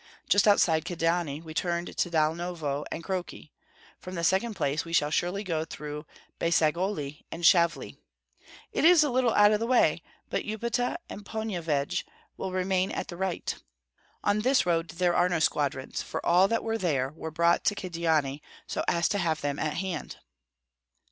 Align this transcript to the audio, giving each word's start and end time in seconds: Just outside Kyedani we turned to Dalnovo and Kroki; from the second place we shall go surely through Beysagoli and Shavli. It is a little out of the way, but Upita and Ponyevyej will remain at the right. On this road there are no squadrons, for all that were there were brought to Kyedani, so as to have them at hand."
Just 0.27 0.47
outside 0.47 0.83
Kyedani 0.83 1.41
we 1.43 1.53
turned 1.53 1.95
to 1.95 2.09
Dalnovo 2.09 2.83
and 2.91 3.03
Kroki; 3.03 3.51
from 3.99 4.15
the 4.15 4.23
second 4.23 4.55
place 4.55 4.83
we 4.83 4.93
shall 4.93 5.09
go 5.09 5.11
surely 5.11 5.45
through 5.69 6.07
Beysagoli 6.39 7.21
and 7.31 7.43
Shavli. 7.43 7.97
It 8.71 8.83
is 8.83 9.03
a 9.03 9.11
little 9.11 9.35
out 9.35 9.51
of 9.51 9.59
the 9.59 9.67
way, 9.67 10.01
but 10.27 10.41
Upita 10.43 10.97
and 11.07 11.23
Ponyevyej 11.23 12.03
will 12.35 12.51
remain 12.51 12.89
at 12.89 13.09
the 13.09 13.15
right. 13.17 13.53
On 14.23 14.39
this 14.39 14.65
road 14.65 14.87
there 14.89 15.13
are 15.15 15.29
no 15.29 15.37
squadrons, 15.37 16.01
for 16.01 16.25
all 16.25 16.47
that 16.47 16.63
were 16.63 16.79
there 16.79 17.11
were 17.15 17.29
brought 17.29 17.63
to 17.65 17.75
Kyedani, 17.75 18.41
so 18.65 18.83
as 18.87 19.07
to 19.09 19.19
have 19.19 19.41
them 19.41 19.59
at 19.59 19.75
hand." 19.75 20.17